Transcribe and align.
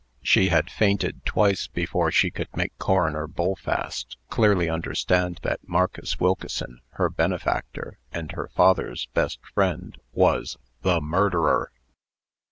She 0.23 0.49
had 0.49 0.71
fainted 0.71 1.23
twice 1.27 1.67
before 1.67 2.09
she 2.09 2.31
could 2.31 2.47
make 2.57 2.75
Coroner 2.79 3.27
Bullfast 3.27 4.17
clearly 4.29 4.67
understand 4.67 5.39
that 5.43 5.69
Marcus 5.69 6.19
Wilkeson, 6.19 6.81
her 6.93 7.07
benefactor, 7.07 7.99
and 8.11 8.31
her 8.31 8.47
father's 8.47 9.05
best 9.13 9.37
friend, 9.53 9.99
was 10.11 10.57
THE 10.81 11.01
MURDERER. 11.01 11.71